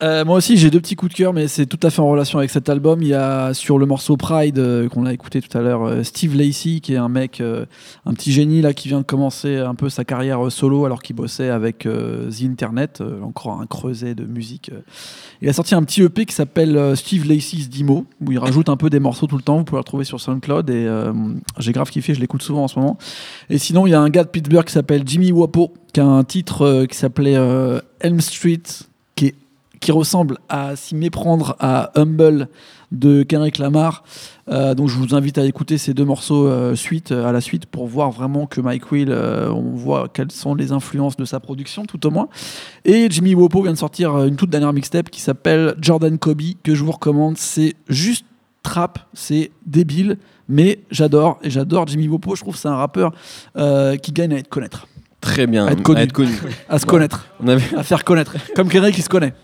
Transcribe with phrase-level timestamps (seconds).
[0.00, 2.08] Euh, moi aussi, j'ai deux petits coups de cœur, mais c'est tout à fait en
[2.08, 3.02] relation avec cet album.
[3.02, 6.02] Il y a sur le morceau Pride euh, qu'on a écouté tout à l'heure, euh,
[6.04, 7.42] Steve Lacey, qui est un mec,
[8.06, 11.16] un petit génie là, qui vient de commencer un peu sa carrière solo alors qu'il
[11.16, 14.70] bossait avec The Internet, encore un creuset de musique.
[15.42, 18.76] Il a sorti un petit EP qui s'appelle Steve Lacey's Demo, où il rajoute un
[18.76, 19.58] peu des morceaux tout le temps.
[19.58, 20.88] Vous pouvez le retrouver sur SoundCloud et
[21.58, 22.98] j'ai grave kiffé, je l'écoute souvent en ce moment.
[23.50, 26.06] Et sinon, il y a un gars de Pittsburgh qui s'appelle Jimmy Wapo, qui a
[26.06, 27.38] un titre qui s'appelait
[28.00, 28.62] Elm Street,
[29.14, 29.34] qui est
[29.80, 32.48] qui ressemble à s'y méprendre à Humble
[32.90, 34.02] de Kendrick Lamar.
[34.48, 37.66] Euh, donc je vous invite à écouter ces deux morceaux euh, suite à la suite
[37.66, 41.40] pour voir vraiment que Mike Will, euh, on voit quelles sont les influences de sa
[41.40, 42.28] production tout au moins.
[42.84, 46.42] Et Jimmy Wopo vient de sortir euh, une toute dernière mixtape qui s'appelle Jordan Kobe
[46.62, 47.36] que je vous recommande.
[47.36, 48.24] C'est juste
[48.62, 50.18] trap, c'est débile,
[50.48, 52.34] mais j'adore et j'adore Jimmy Wopo.
[52.36, 53.12] Je trouve que c'est un rappeur
[53.56, 54.86] euh, qui gagne à être connaître,
[55.20, 55.66] Très bien.
[55.66, 56.06] À être connu.
[56.08, 56.32] connu.
[56.68, 59.34] à se connaître, On avait, à faire connaître, comme Kendrick qui se connaît.